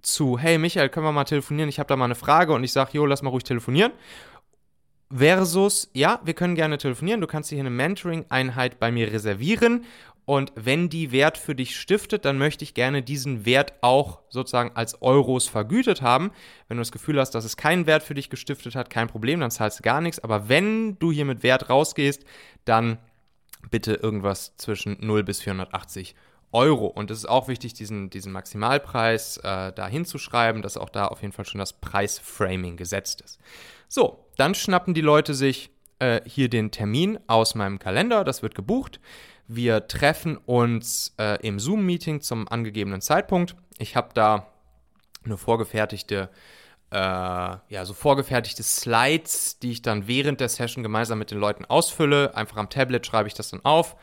zu, 0.02 0.38
hey 0.38 0.58
Michael, 0.58 0.90
können 0.90 1.06
wir 1.06 1.14
mal 1.14 1.24
telefonieren? 1.24 1.70
Ich 1.70 1.80
habe 1.80 1.88
da 1.88 1.96
mal 1.96 2.06
eine 2.06 2.16
Frage 2.16 2.54
und 2.54 2.64
ich 2.66 2.74
sage, 2.74 2.92
jo, 2.94 3.06
lass 3.06 3.22
mal 3.22 3.30
ruhig 3.30 3.46
telefonieren. 3.46 3.94
Versus, 5.12 5.90
ja, 5.94 6.20
wir 6.24 6.36
können 6.36 6.54
gerne 6.54 6.78
telefonieren. 6.78 7.20
Du 7.20 7.26
kannst 7.26 7.50
dir 7.50 7.56
hier 7.56 7.64
eine 7.64 7.72
Mentoring-Einheit 7.72 8.80
bei 8.80 8.92
mir 8.92 9.12
reservieren 9.12 9.86
und 10.30 10.52
wenn 10.54 10.90
die 10.90 11.12
Wert 11.12 11.40
für 11.40 11.56
dich 11.56 11.76
stiftet, 11.76 12.24
dann 12.24 12.38
möchte 12.38 12.64
ich 12.64 12.76
gerne 12.76 13.02
diesen 13.02 13.48
Wert 13.48 13.74
auch 13.82 14.20
sozusagen 14.30 14.70
als 14.76 15.02
Euros 15.02 15.48
vergütet 15.48 16.04
haben. 16.04 16.30
Wenn 16.68 16.78
du 16.78 16.82
das 16.82 16.92
Gefühl 16.92 17.20
hast, 17.20 17.32
dass 17.32 17.46
es 17.46 17.58
keinen 17.58 17.88
Wert 17.88 18.04
für 18.04 18.14
dich 18.14 18.30
gestiftet 18.30 18.76
hat, 18.76 18.92
kein 18.92 19.08
Problem, 19.08 19.40
dann 19.40 19.50
zahlst 19.50 19.80
du 19.80 19.82
gar 19.82 20.02
nichts. 20.02 20.20
Aber 20.20 20.48
wenn 20.48 21.00
du 21.00 21.12
hier 21.12 21.26
mit 21.26 21.42
Wert 21.42 21.72
rausgehst, 21.72 22.26
dann 22.64 23.00
bitte 23.72 23.96
irgendwas 23.96 24.56
zwischen 24.58 24.98
0 25.00 25.24
bis 25.24 25.42
480 25.42 26.14
Euro. 26.52 26.86
Und 26.86 27.10
es 27.10 27.18
ist 27.18 27.26
auch 27.26 27.48
wichtig, 27.48 27.74
diesen, 27.74 28.12
diesen 28.12 28.32
Maximalpreis 28.32 29.38
äh, 29.38 29.74
da 29.74 29.88
hinzuschreiben, 29.88 30.62
dass 30.62 30.78
auch 30.78 30.90
da 30.90 31.08
auf 31.08 31.24
jeden 31.24 31.34
Fall 31.34 31.46
schon 31.46 31.58
das 31.58 31.74
Preisframing 31.74 32.78
gesetzt 32.78 33.22
ist. 33.22 33.40
So, 33.88 34.26
dann 34.40 34.56
schnappen 34.56 34.94
die 34.94 35.02
Leute 35.02 35.34
sich 35.34 35.70
äh, 36.00 36.22
hier 36.26 36.50
den 36.50 36.72
Termin 36.72 37.20
aus 37.28 37.56
meinem 37.56 37.80
Kalender, 37.80 38.24
das 38.24 38.42
wird 38.42 38.56
gebucht. 38.56 39.00
Wir 39.48 39.88
treffen 39.88 40.38
uns 40.38 41.14
äh, 41.20 41.46
im 41.46 41.60
Zoom-Meeting 41.60 42.22
zum 42.22 42.48
angegebenen 42.48 43.02
Zeitpunkt. 43.02 43.56
Ich 43.80 43.96
habe 43.96 44.10
da 44.14 44.48
eine 45.26 45.38
vorgefertigte, 45.38 46.30
äh, 46.92 46.96
ja, 46.96 47.86
so 47.86 47.94
vorgefertigte 47.94 48.64
Slides, 48.64 49.60
die 49.60 49.72
ich 49.72 49.82
dann 49.82 50.08
während 50.08 50.40
der 50.40 50.50
Session 50.50 50.84
gemeinsam 50.84 51.20
mit 51.20 51.32
den 51.32 51.40
Leuten 51.40 51.66
ausfülle. 51.66 52.36
Einfach 52.36 52.58
am 52.58 52.70
Tablet 52.70 53.06
schreibe 53.06 53.28
ich 53.28 53.34
das 53.34 53.50
dann 53.50 53.66
auf. 53.66 53.96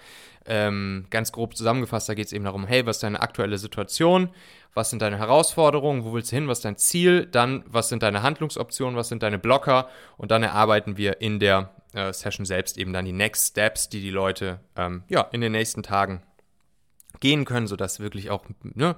Ähm, 0.49 1.07
ganz 1.11 1.33
grob 1.33 1.57
zusammengefasst, 1.57 2.09
da 2.09 2.15
geht 2.15 2.27
es 2.27 2.33
eben 2.33 2.45
darum, 2.45 2.67
hey, 2.67 2.87
was 2.87 2.97
ist 2.97 3.03
deine 3.03 3.21
aktuelle 3.21 3.59
Situation? 3.59 4.31
Was 4.75 4.91
sind 4.91 5.01
deine 5.03 5.19
Herausforderungen? 5.19 6.05
Wo 6.05 6.13
willst 6.13 6.31
du 6.33 6.37
hin? 6.37 6.49
Was 6.49 6.59
ist 6.59 6.65
dein 6.65 6.77
Ziel? 6.77 7.27
Dann, 7.27 7.65
was 7.67 7.89
sind 7.89 8.03
deine 8.03 8.23
Handlungsoptionen? 8.23 8.97
Was 8.97 9.09
sind 9.09 9.23
deine 9.23 9.39
Blocker? 9.39 9.89
Und 10.19 10.31
dann 10.31 10.43
erarbeiten 10.43 10.97
wir 10.97 11.21
in 11.21 11.41
der 11.41 11.71
äh, 11.95 12.13
Session 12.13 12.45
selbst 12.45 12.77
eben 12.77 12.93
dann 12.93 13.07
die 13.07 13.13
Next 13.13 13.49
Steps, 13.49 13.89
die 13.89 14.01
die 14.01 14.11
Leute 14.11 14.61
ähm, 14.77 15.03
ja, 15.09 15.23
in 15.33 15.41
den 15.41 15.53
nächsten 15.53 15.83
Tagen 15.83 16.23
gehen 17.21 17.45
können, 17.45 17.67
sodass 17.67 18.01
wirklich 18.01 18.31
auch, 18.31 18.45
ne, 18.63 18.97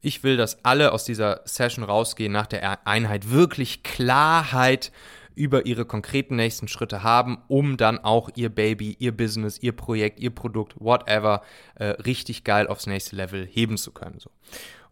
ich 0.00 0.22
will, 0.24 0.36
dass 0.36 0.64
alle 0.64 0.92
aus 0.92 1.04
dieser 1.04 1.42
Session 1.44 1.84
rausgehen 1.84 2.32
nach 2.32 2.46
der 2.46 2.86
Einheit 2.86 3.30
wirklich 3.30 3.82
Klarheit 3.82 4.92
über 5.40 5.64
ihre 5.64 5.86
konkreten 5.86 6.36
nächsten 6.36 6.68
Schritte 6.68 7.02
haben, 7.02 7.38
um 7.48 7.78
dann 7.78 7.98
auch 7.98 8.28
ihr 8.34 8.50
Baby, 8.50 8.94
ihr 8.98 9.16
Business, 9.16 9.58
ihr 9.62 9.72
Projekt, 9.72 10.20
ihr 10.20 10.30
Produkt, 10.30 10.74
whatever, 10.78 11.42
äh, 11.76 11.86
richtig 11.86 12.44
geil 12.44 12.66
aufs 12.66 12.86
nächste 12.86 13.16
Level 13.16 13.46
heben 13.46 13.78
zu 13.78 13.90
können. 13.90 14.18
So. 14.18 14.30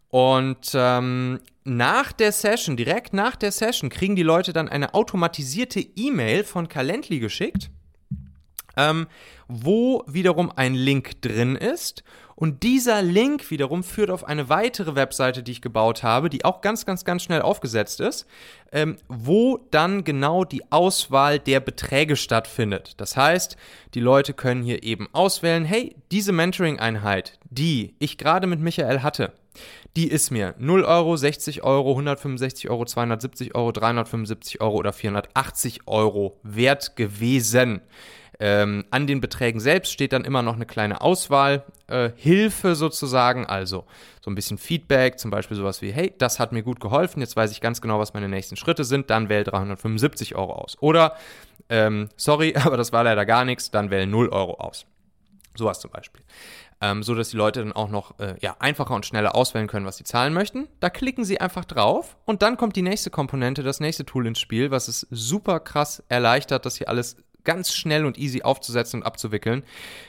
Und 0.09 0.71
ähm, 0.73 1.39
nach 1.63 2.11
der 2.11 2.31
Session, 2.31 2.75
direkt 2.75 3.13
nach 3.13 3.35
der 3.35 3.51
Session, 3.51 3.91
kriegen 3.91 4.15
die 4.15 4.23
Leute 4.23 4.51
dann 4.51 4.67
eine 4.67 4.95
automatisierte 4.95 5.79
E-Mail 5.79 6.43
von 6.43 6.67
Calendly 6.67 7.19
geschickt, 7.19 7.69
ähm, 8.79 9.07
wo 9.47 10.03
wiederum 10.07 10.51
ein 10.55 10.73
Link 10.73 11.21
drin 11.21 11.55
ist. 11.55 12.03
Und 12.35 12.63
dieser 12.63 13.01
Link 13.01 13.51
wiederum 13.51 13.83
führt 13.83 14.09
auf 14.09 14.23
eine 14.23 14.47
weitere 14.47 14.95
Webseite, 14.95 15.43
die 15.43 15.51
ich 15.51 15.61
gebaut 15.61 16.03
habe, 16.03 16.29
die 16.29 16.45
auch 16.45 16.61
ganz, 16.61 16.85
ganz, 16.85 17.03
ganz 17.03 17.23
schnell 17.23 17.41
aufgesetzt 17.41 17.99
ist, 17.99 18.25
ähm, 18.71 18.95
wo 19.09 19.59
dann 19.71 20.05
genau 20.05 20.45
die 20.45 20.71
Auswahl 20.71 21.37
der 21.37 21.59
Beträge 21.59 22.15
stattfindet. 22.15 22.93
Das 22.95 23.17
heißt, 23.17 23.57
die 23.93 23.99
Leute 23.99 24.33
können 24.33 24.63
hier 24.63 24.83
eben 24.83 25.09
auswählen, 25.11 25.65
hey, 25.65 25.97
diese 26.11 26.31
Mentoring-Einheit, 26.31 27.37
die 27.49 27.95
ich 27.99 28.17
gerade 28.17 28.47
mit 28.47 28.61
Michael 28.61 29.01
hatte, 29.01 29.33
die 29.95 30.07
ist 30.07 30.31
mir 30.31 30.55
0 30.57 30.83
Euro, 30.83 31.17
60 31.17 31.63
Euro, 31.63 31.91
165 31.91 32.69
Euro, 32.69 32.85
270 32.85 33.55
Euro, 33.55 33.71
375 33.71 34.61
Euro 34.61 34.77
oder 34.77 34.93
480 34.93 35.87
Euro 35.87 36.39
wert 36.43 36.95
gewesen. 36.95 37.81
Ähm, 38.41 38.85
an 38.89 39.05
den 39.05 39.19
Beträgen 39.19 39.59
selbst 39.59 39.91
steht 39.91 40.13
dann 40.13 40.23
immer 40.23 40.41
noch 40.41 40.55
eine 40.55 40.65
kleine 40.65 41.01
Auswahl, 41.01 41.65
äh, 41.87 42.11
Hilfe 42.15 42.75
sozusagen, 42.75 43.45
also 43.45 43.83
so 44.21 44.31
ein 44.31 44.35
bisschen 44.35 44.57
Feedback, 44.57 45.19
zum 45.19 45.29
Beispiel 45.29 45.57
sowas 45.57 45.81
wie, 45.81 45.91
hey, 45.91 46.13
das 46.17 46.39
hat 46.39 46.53
mir 46.53 46.63
gut 46.63 46.79
geholfen, 46.79 47.19
jetzt 47.19 47.35
weiß 47.35 47.51
ich 47.51 47.59
ganz 47.59 47.81
genau, 47.81 47.99
was 47.99 48.13
meine 48.13 48.29
nächsten 48.29 48.55
Schritte 48.55 48.85
sind, 48.85 49.09
dann 49.09 49.27
wähle 49.27 49.43
375 49.43 50.35
Euro 50.35 50.53
aus. 50.53 50.77
Oder, 50.79 51.17
ähm, 51.67 52.07
sorry, 52.15 52.55
aber 52.63 52.77
das 52.77 52.93
war 52.93 53.03
leider 53.03 53.25
gar 53.25 53.43
nichts, 53.43 53.71
dann 53.71 53.89
wähle 53.89 54.07
0 54.07 54.29
Euro 54.29 54.53
aus. 54.53 54.85
Sowas 55.55 55.81
zum 55.81 55.91
Beispiel 55.91 56.23
ähm, 56.81 57.03
so 57.03 57.15
dass 57.15 57.29
die 57.29 57.37
Leute 57.37 57.61
dann 57.61 57.73
auch 57.73 57.89
noch 57.89 58.19
äh, 58.19 58.35
ja, 58.41 58.55
einfacher 58.59 58.93
und 58.93 59.05
schneller 59.05 59.35
auswählen 59.35 59.67
können, 59.67 59.85
was 59.85 59.97
sie 59.97 60.03
zahlen 60.03 60.33
möchten. 60.33 60.67
Da 60.79 60.89
klicken 60.89 61.23
sie 61.25 61.41
einfach 61.41 61.65
drauf 61.65 62.17
und 62.25 62.41
dann 62.41 62.57
kommt 62.57 62.75
die 62.75 62.81
nächste 62.81 63.09
Komponente, 63.09 63.63
das 63.63 63.79
nächste 63.79 64.05
Tool 64.05 64.27
ins 64.27 64.39
Spiel, 64.39 64.71
was 64.71 64.87
es 64.87 65.07
super 65.11 65.59
krass 65.59 66.03
erleichtert, 66.09 66.65
das 66.65 66.77
hier 66.77 66.89
alles 66.89 67.17
ganz 67.43 67.73
schnell 67.73 68.05
und 68.05 68.17
easy 68.17 68.43
aufzusetzen 68.43 68.99
und 68.99 69.05
abzuwickeln. 69.05 69.63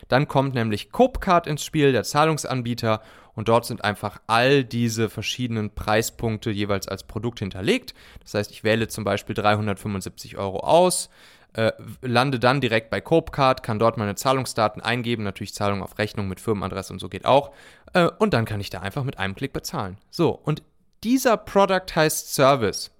Dann 0.08 0.28
kommt 0.28 0.54
nämlich 0.54 0.90
Copecard 0.90 1.46
ins 1.46 1.64
Spiel, 1.64 1.92
der 1.92 2.02
Zahlungsanbieter, 2.02 3.00
und 3.34 3.48
dort 3.48 3.64
sind 3.64 3.84
einfach 3.84 4.20
all 4.26 4.64
diese 4.64 5.08
verschiedenen 5.08 5.74
Preispunkte 5.74 6.50
jeweils 6.50 6.88
als 6.88 7.04
Produkt 7.04 7.38
hinterlegt. 7.38 7.94
Das 8.22 8.34
heißt, 8.34 8.50
ich 8.50 8.64
wähle 8.64 8.88
zum 8.88 9.04
Beispiel 9.04 9.34
375 9.34 10.36
Euro 10.36 10.60
aus, 10.60 11.10
äh, 11.54 11.72
lande 12.02 12.38
dann 12.38 12.60
direkt 12.60 12.90
bei 12.90 13.00
Copecard, 13.00 13.62
kann 13.62 13.78
dort 13.78 13.96
meine 13.96 14.14
Zahlungsdaten 14.14 14.82
eingeben, 14.82 15.24
natürlich 15.24 15.54
Zahlung 15.54 15.82
auf 15.82 15.98
Rechnung 15.98 16.28
mit 16.28 16.40
Firmenadresse 16.40 16.92
und 16.92 16.98
so 16.98 17.08
geht 17.08 17.24
auch. 17.24 17.52
Äh, 17.92 18.08
und 18.18 18.34
dann 18.34 18.44
kann 18.44 18.60
ich 18.60 18.70
da 18.70 18.80
einfach 18.80 19.04
mit 19.04 19.18
einem 19.18 19.34
Klick 19.34 19.52
bezahlen. 19.52 19.98
So, 20.10 20.30
und 20.30 20.62
dieser 21.02 21.36
Product 21.36 21.94
heißt 21.94 22.34
Service. 22.34 22.90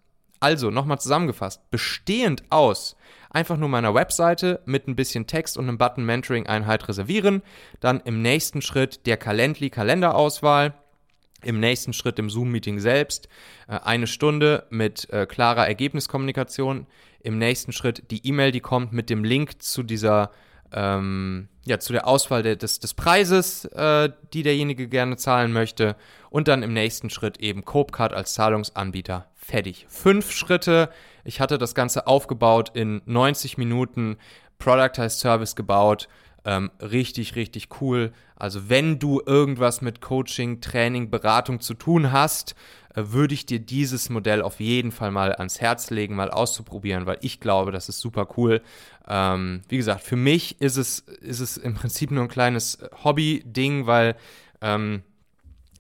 Also, 0.41 0.71
nochmal 0.71 0.99
zusammengefasst, 0.99 1.71
bestehend 1.71 2.45
aus 2.49 2.97
einfach 3.31 3.57
nur 3.57 3.69
meiner 3.69 3.95
Webseite 3.95 4.61
mit 4.65 4.89
ein 4.89 4.97
bisschen 4.97 5.27
Text 5.27 5.57
und 5.57 5.69
einem 5.69 5.79
Button 5.79 6.05
Mentoring-Einheit 6.05 6.89
reservieren, 6.89 7.43
dann 7.81 8.01
im 8.01 8.23
nächsten 8.23 8.63
Schritt 8.63 9.07
der 9.07 9.17
Calendly 9.17 9.71
Kalenderauswahl, 9.71 10.75
im 11.43 11.61
nächsten 11.61 11.93
Schritt 11.93 12.19
im 12.19 12.31
Zoom-Meeting 12.31 12.79
selbst 12.81 13.29
äh, 13.69 13.79
eine 13.79 14.07
Stunde 14.07 14.67
mit 14.71 15.09
äh, 15.11 15.27
klarer 15.27 15.67
Ergebniskommunikation. 15.67 16.87
Im 17.23 17.39
nächsten 17.39 17.73
Schritt 17.73 18.11
die 18.11 18.27
E-Mail, 18.27 18.53
die 18.53 18.61
kommt 18.61 18.93
mit 18.93 19.11
dem 19.11 19.25
Link 19.25 19.63
zu 19.63 19.83
dieser, 19.83 20.31
ähm, 20.73 21.49
ja, 21.65 21.79
zu 21.79 21.93
der 21.93 22.07
Auswahl 22.07 22.43
des, 22.43 22.81
des 22.81 22.95
Preises, 22.95 23.67
äh, 23.67 24.11
die 24.33 24.43
derjenige 24.43 24.89
gerne 24.89 25.17
zahlen 25.17 25.53
möchte. 25.53 25.97
Und 26.31 26.49
dann 26.49 26.63
im 26.63 26.73
nächsten 26.73 27.11
Schritt 27.11 27.39
eben 27.39 27.65
Copecard 27.65 28.13
als 28.13 28.35
Zahlungsanbieter. 28.35 29.27
Fertig. 29.35 29.87
Fünf 29.89 30.33
Schritte. 30.33 30.91
Ich 31.25 31.41
hatte 31.41 31.59
das 31.59 31.75
Ganze 31.75 32.07
aufgebaut 32.07 32.71
in 32.75 33.03
90 33.05 33.59
Minuten. 33.59 34.17
Productized 34.59 35.21
Service 35.21 35.57
gebaut 35.57 36.09
ähm, 36.45 36.71
richtig, 36.81 37.37
richtig 37.37 37.69
cool. 37.81 38.13
Also 38.37 38.69
wenn 38.69 38.99
du 38.99 39.21
irgendwas 39.25 39.83
mit 39.83 40.01
Coaching, 40.01 40.61
Training, 40.61 41.11
Beratung 41.11 41.61
zu 41.61 41.75
tun 41.75 42.13
hast, 42.13 42.55
äh, 42.95 43.03
würde 43.07 43.35
ich 43.35 43.47
dir 43.47 43.61
dieses 43.61 44.09
Modell 44.11 44.43
auf 44.43 44.61
jeden 44.61 44.93
Fall 44.93 45.11
mal 45.11 45.35
ans 45.35 45.61
Herz 45.61 45.91
legen, 45.91 46.15
mal 46.15 46.31
auszuprobieren, 46.31 47.07
weil 47.07 47.19
ich 47.21 47.41
glaube, 47.41 47.73
das 47.73 47.89
ist 47.89 48.01
super 48.01 48.29
cool. 48.37 48.63
Ähm, 49.09 49.63
wie 49.69 49.77
gesagt, 49.77 50.03
für 50.03 50.17
mich 50.17 50.61
ist 50.61 50.77
es, 50.77 51.01
ist 51.01 51.41
es 51.41 51.57
im 51.57 51.75
Prinzip 51.75 52.11
nur 52.11 52.25
ein 52.25 52.29
kleines 52.29 52.79
Hobby-Ding, 53.05 53.87
weil 53.87 54.17
ähm, 54.61 55.03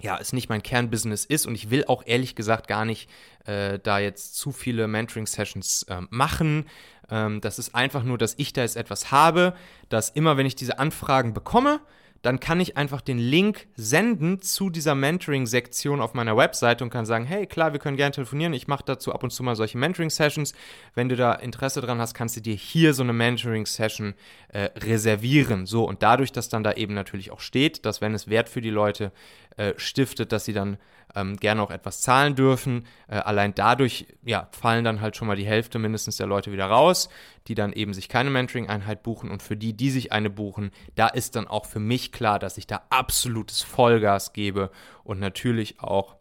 ja, 0.02 0.19
es 0.19 0.33
nicht 0.33 0.49
mein 0.49 0.62
Kernbusiness 0.62 1.25
ist 1.25 1.47
und 1.47 1.55
ich 1.55 1.71
will 1.71 1.85
auch 1.87 2.02
ehrlich 2.07 2.35
gesagt 2.35 2.69
gar 2.69 2.85
nicht 2.85 3.11
äh, 3.45 3.79
da 3.79 3.99
jetzt 3.99 4.37
zu 4.37 4.52
viele 4.52 4.88
Mentoring-Sessions 4.88 5.85
äh, 5.85 6.00
machen. 6.11 6.67
Ähm, 7.11 7.40
das 7.40 7.59
ist 7.59 7.75
einfach 7.75 8.02
nur, 8.02 8.19
dass 8.19 8.35
ich 8.38 8.52
da 8.52 8.62
jetzt 8.62 8.76
etwas 8.76 9.11
habe, 9.11 9.55
dass 9.88 10.11
immer, 10.11 10.37
wenn 10.37 10.47
ich 10.47 10.57
diese 10.57 10.79
Anfragen 10.79 11.35
bekomme, 11.35 11.81
dann 12.23 12.38
kann 12.38 12.61
ich 12.61 12.76
einfach 12.76 13.00
den 13.00 13.19
Link 13.19 13.67
senden 13.76 14.43
zu 14.43 14.69
dieser 14.69 14.95
Mentoring-Sektion 14.95 16.02
auf 16.02 16.12
meiner 16.12 16.37
Webseite 16.37 16.85
und 16.85 16.90
kann 16.90 17.07
sagen, 17.07 17.25
hey, 17.25 17.47
klar, 17.47 17.73
wir 17.73 17.81
können 17.81 17.97
gerne 17.97 18.12
telefonieren. 18.12 18.52
Ich 18.52 18.69
mache 18.69 18.85
dazu 18.85 19.12
ab 19.14 19.23
und 19.23 19.31
zu 19.31 19.43
mal 19.43 19.57
solche 19.57 19.79
Mentoring-Sessions. 19.79 20.52
Wenn 20.95 21.09
du 21.09 21.17
da 21.17 21.33
Interesse 21.33 21.81
dran 21.81 21.99
hast, 21.99 22.12
kannst 22.12 22.37
du 22.37 22.43
dir 22.43 22.55
hier 22.55 22.93
so 22.93 23.02
eine 23.02 23.14
Mentoring-Session 23.14 24.14
äh, 24.49 24.69
reservieren. 24.76 25.64
So, 25.64 25.88
und 25.88 26.02
dadurch, 26.02 26.31
dass 26.31 26.50
dann 26.50 26.62
da 26.62 26.73
eben 26.73 26.93
natürlich 26.93 27.31
auch 27.31 27.40
steht, 27.40 27.87
dass 27.87 28.02
wenn 28.02 28.12
es 28.12 28.29
Wert 28.29 28.50
für 28.50 28.61
die 28.61 28.71
Leute 28.71 29.12
äh, 29.57 29.73
stiftet, 29.79 30.31
dass 30.33 30.45
sie 30.45 30.52
dann 30.52 30.76
ähm, 31.14 31.37
gerne 31.37 31.62
auch 31.62 31.71
etwas 31.71 32.00
zahlen 32.02 32.35
dürfen. 32.35 32.87
Äh, 33.09 33.17
allein 33.17 33.55
dadurch 33.55 34.07
ja, 34.23 34.49
fallen 34.52 34.85
dann 34.85 35.00
halt 35.00 35.17
schon 35.17 35.29
mal 35.29 35.37
die 35.37 35.47
Hälfte 35.47 35.79
mindestens 35.79 36.17
der 36.17 36.26
Leute 36.26 36.52
wieder 36.52 36.67
raus, 36.67 37.09
die 37.49 37.55
dann 37.55 37.73
eben 37.73 37.95
sich 37.95 38.09
keine 38.09 38.31
Mentoring-Einheit 38.31 39.02
buchen. 39.02 39.31
Und 39.31 39.43
für 39.43 39.57
die, 39.57 39.73
die 39.73 39.90
sich 39.90 40.12
eine 40.12 40.31
buchen, 40.31 40.71
da 40.95 41.09
ist 41.09 41.37
dann 41.37 41.47
auch 41.47 41.67
für 41.67 41.81
mich 41.81 42.12
klar, 42.12 42.38
dass 42.38 42.59
ich 42.59 42.67
da 42.67 42.83
absolutes 42.90 43.62
Vollgas 43.62 44.33
gebe 44.33 44.71
und 45.05 45.21
natürlich 45.21 45.81
auch 45.81 46.17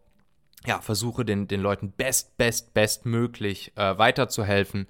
ja, 0.65 0.81
versuche 0.81 1.23
den, 1.23 1.47
den 1.47 1.61
Leuten 1.61 1.91
best, 1.91 2.37
best, 2.37 2.73
best 2.73 3.05
möglich 3.05 3.71
äh, 3.75 3.97
weiterzuhelfen. 3.97 4.87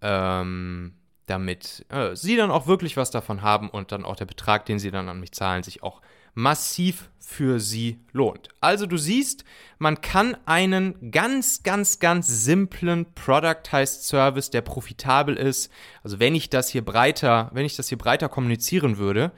Ähm, 0.00 0.94
damit 1.26 1.86
äh, 1.88 2.16
sie 2.16 2.36
dann 2.36 2.50
auch 2.50 2.66
wirklich 2.66 2.96
was 2.96 3.10
davon 3.10 3.42
haben 3.42 3.70
und 3.70 3.92
dann 3.92 4.04
auch 4.04 4.16
der 4.16 4.24
Betrag, 4.24 4.66
den 4.66 4.78
sie 4.78 4.90
dann 4.90 5.08
an 5.08 5.20
mich 5.20 5.32
zahlen, 5.32 5.62
sich 5.62 5.82
auch 5.82 6.00
massiv 6.34 7.10
für 7.18 7.60
sie 7.60 7.98
lohnt. 8.12 8.48
Also 8.60 8.86
du 8.86 8.96
siehst, 8.96 9.44
man 9.78 10.00
kann 10.00 10.36
einen 10.44 11.10
ganz, 11.10 11.62
ganz, 11.62 11.98
ganz 11.98 12.28
simplen 12.28 13.06
Productized 13.14 14.04
Service, 14.04 14.50
der 14.50 14.60
profitabel 14.60 15.36
ist, 15.36 15.72
also 16.02 16.20
wenn 16.20 16.34
ich 16.34 16.50
das 16.50 16.68
hier 16.68 16.84
breiter, 16.84 17.50
wenn 17.52 17.64
ich 17.64 17.76
das 17.76 17.88
hier 17.88 17.98
breiter 17.98 18.28
kommunizieren 18.28 18.98
würde 18.98 19.32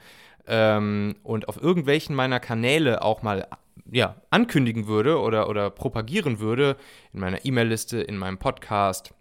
ähm, 0.47 1.15
und 1.23 1.47
auf 1.47 1.61
irgendwelchen 1.61 2.15
meiner 2.15 2.39
Kanäle 2.39 3.01
auch 3.01 3.21
mal 3.21 3.47
ja, 3.91 4.15
ankündigen 4.29 4.87
würde 4.87 5.19
oder, 5.19 5.47
oder 5.47 5.69
propagieren 5.69 6.39
würde, 6.39 6.77
in 7.13 7.19
meiner 7.19 7.45
E-Mail-Liste, 7.45 8.01
in 8.01 8.17
meinem 8.17 8.37
Podcast, 8.37 9.13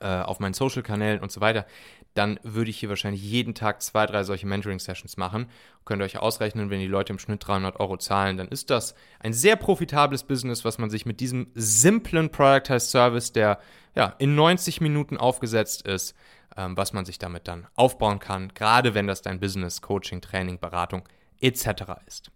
äh, 0.00 0.06
auf 0.06 0.40
meinen 0.40 0.54
Social-Kanälen 0.54 1.20
und 1.20 1.32
so 1.32 1.40
weiter, 1.40 1.66
dann 2.14 2.40
würde 2.42 2.70
ich 2.70 2.78
hier 2.78 2.88
wahrscheinlich 2.88 3.22
jeden 3.22 3.54
Tag 3.54 3.82
zwei, 3.82 4.06
drei 4.06 4.24
solche 4.24 4.46
Mentoring-Sessions 4.46 5.16
machen. 5.16 5.46
Könnt 5.84 6.02
ihr 6.02 6.04
euch 6.04 6.18
ausrechnen, 6.18 6.70
wenn 6.70 6.80
die 6.80 6.86
Leute 6.86 7.12
im 7.12 7.18
Schnitt 7.18 7.46
300 7.46 7.78
Euro 7.78 7.96
zahlen, 7.96 8.36
dann 8.36 8.48
ist 8.48 8.70
das 8.70 8.94
ein 9.20 9.32
sehr 9.32 9.56
profitables 9.56 10.24
Business, 10.24 10.64
was 10.64 10.78
man 10.78 10.90
sich 10.90 11.06
mit 11.06 11.20
diesem 11.20 11.48
simplen 11.54 12.30
Productized 12.30 12.90
Service, 12.90 13.32
der 13.32 13.60
ja 13.94 14.14
in 14.18 14.34
90 14.34 14.80
Minuten 14.80 15.16
aufgesetzt 15.16 15.86
ist, 15.86 16.14
ähm, 16.56 16.76
was 16.76 16.92
man 16.92 17.04
sich 17.04 17.18
damit 17.18 17.46
dann 17.48 17.66
aufbauen 17.76 18.18
kann, 18.18 18.52
gerade 18.54 18.94
wenn 18.94 19.06
das 19.06 19.22
dein 19.22 19.40
Business, 19.40 19.80
Coaching, 19.80 20.20
Training, 20.20 20.58
Beratung 20.58 21.08
etc. 21.40 21.66
ist. 22.06 22.30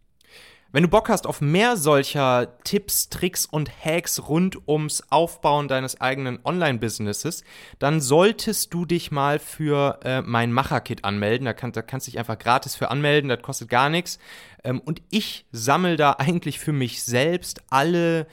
Wenn 0.75 0.83
du 0.83 0.88
Bock 0.88 1.09
hast 1.09 1.28
auf 1.28 1.40
mehr 1.40 1.76
solcher 1.76 2.59
Tipps, 2.64 3.09
Tricks 3.09 3.47
und 3.47 3.71
Hacks 3.85 4.28
rund 4.28 4.66
ums 4.66 5.04
Aufbauen 5.09 5.69
deines 5.69 6.00
eigenen 6.00 6.40
Online-Businesses, 6.45 7.45
dann 7.78 8.00
solltest 8.00 8.75
du 8.75 8.85
dich 8.85 9.12
mal 9.12 9.38
für 9.38 10.00
äh, 10.02 10.21
mein 10.23 10.50
Macher-Kit 10.50 11.04
anmelden. 11.04 11.45
Da, 11.45 11.52
kann, 11.52 11.71
da 11.71 11.81
kannst 11.81 12.09
du 12.09 12.11
dich 12.11 12.19
einfach 12.19 12.40
gratis 12.40 12.75
für 12.75 12.90
anmelden, 12.90 13.28
das 13.28 13.40
kostet 13.40 13.69
gar 13.69 13.88
nichts. 13.88 14.19
Ähm, 14.64 14.81
und 14.81 15.00
ich 15.11 15.47
sammle 15.52 15.97
da 15.97 16.16
eigentlich 16.19 16.59
für 16.59 16.73
mich 16.73 17.04
selbst 17.04 17.62
alle 17.71 18.26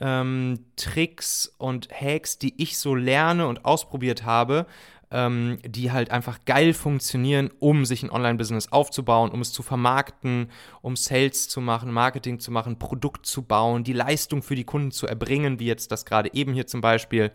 ähm, 0.00 0.66
Tricks 0.76 1.52
und 1.58 1.88
Hacks, 1.90 2.38
die 2.38 2.62
ich 2.62 2.78
so 2.78 2.94
lerne 2.94 3.48
und 3.48 3.64
ausprobiert 3.64 4.24
habe, 4.24 4.66
ähm, 5.10 5.58
die 5.64 5.90
halt 5.90 6.10
einfach 6.10 6.44
geil 6.44 6.74
funktionieren, 6.74 7.50
um 7.58 7.84
sich 7.84 8.02
ein 8.02 8.10
Online-Business 8.10 8.72
aufzubauen, 8.72 9.30
um 9.30 9.40
es 9.40 9.52
zu 9.52 9.62
vermarkten, 9.62 10.50
um 10.82 10.96
Sales 10.96 11.48
zu 11.48 11.60
machen, 11.60 11.92
Marketing 11.92 12.40
zu 12.40 12.50
machen, 12.50 12.78
Produkt 12.78 13.26
zu 13.26 13.42
bauen, 13.42 13.84
die 13.84 13.92
Leistung 13.92 14.42
für 14.42 14.54
die 14.54 14.64
Kunden 14.64 14.90
zu 14.90 15.06
erbringen, 15.06 15.60
wie 15.60 15.66
jetzt 15.66 15.92
das 15.92 16.04
gerade 16.04 16.32
eben 16.34 16.52
hier 16.52 16.66
zum 16.66 16.80
Beispiel. 16.80 17.32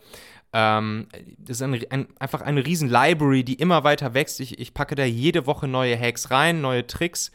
Ähm, 0.53 1.07
das 1.39 1.57
ist 1.57 1.61
ein, 1.63 1.83
ein, 1.89 2.07
einfach 2.19 2.41
eine 2.41 2.65
riesen 2.65 2.89
Library, 2.89 3.43
die 3.43 3.55
immer 3.55 3.83
weiter 3.83 4.13
wächst. 4.13 4.39
Ich, 4.39 4.59
ich 4.59 4.73
packe 4.73 4.93
da 4.93 5.03
jede 5.03 5.47
Woche 5.47 5.67
neue 5.67 5.99
Hacks 5.99 6.29
rein, 6.29 6.61
neue 6.61 6.85
Tricks. 6.85 7.31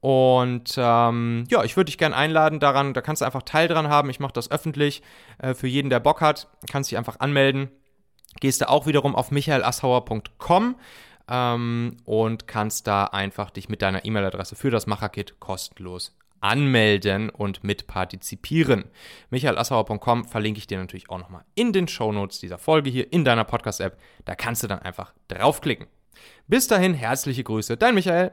Und 0.00 0.76
ähm, 0.78 1.44
ja, 1.50 1.62
ich 1.64 1.76
würde 1.76 1.86
dich 1.86 1.98
gerne 1.98 2.16
einladen 2.16 2.60
daran. 2.60 2.94
Da 2.94 3.02
kannst 3.02 3.20
du 3.20 3.26
einfach 3.26 3.42
Teil 3.42 3.68
dran 3.68 3.88
haben. 3.88 4.08
Ich 4.08 4.20
mache 4.20 4.32
das 4.32 4.50
öffentlich 4.50 5.02
äh, 5.38 5.52
für 5.52 5.66
jeden, 5.66 5.90
der 5.90 6.00
Bock 6.00 6.20
hat. 6.20 6.48
Kannst 6.70 6.90
dich 6.90 6.96
einfach 6.96 7.20
anmelden. 7.20 7.70
Gehst 8.38 8.60
du 8.60 8.68
auch 8.68 8.86
wiederum 8.86 9.16
auf 9.16 9.30
michaelassauer.com 9.30 10.76
ähm, 11.28 11.96
und 12.04 12.46
kannst 12.46 12.86
da 12.86 13.04
einfach 13.04 13.50
dich 13.50 13.68
mit 13.68 13.82
deiner 13.82 14.04
E-Mail-Adresse 14.04 14.54
für 14.54 14.70
das 14.70 14.86
Macherkit 14.86 15.40
kostenlos 15.40 16.16
anmelden 16.40 17.28
und 17.28 17.64
mitpartizipieren. 17.64 18.84
michaelassauer.com 19.30 20.24
verlinke 20.24 20.58
ich 20.58 20.66
dir 20.66 20.78
natürlich 20.78 21.10
auch 21.10 21.18
nochmal 21.18 21.44
in 21.54 21.72
den 21.72 21.86
Shownotes 21.86 22.40
dieser 22.40 22.58
Folge 22.58 22.90
hier 22.90 23.12
in 23.12 23.24
deiner 23.24 23.44
Podcast-App. 23.44 23.98
Da 24.24 24.34
kannst 24.34 24.62
du 24.62 24.66
dann 24.66 24.80
einfach 24.80 25.12
draufklicken. 25.28 25.86
Bis 26.48 26.66
dahin, 26.66 26.94
herzliche 26.94 27.44
Grüße, 27.44 27.76
dein 27.76 27.94
Michael. 27.94 28.32